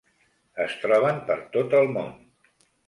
[0.65, 2.13] Es troben per tot el món.